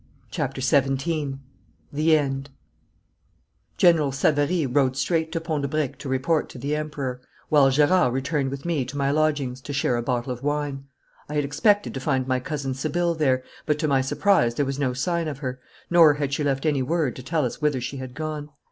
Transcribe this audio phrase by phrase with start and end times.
[0.31, 1.37] CHAPTER XVII
[1.93, 2.49] THE END
[3.77, 8.11] General Savary rode straight to Pont de Briques to report to the Emperor, while Gerard
[8.11, 10.85] returned with me to my lodgings to share a bottle of wine.
[11.29, 14.79] I had expected to find my Cousin Sibylle there, but to my surprise there was
[14.79, 15.59] no sign of her,
[15.91, 18.49] nor had she left any word to tell us whither she had gone.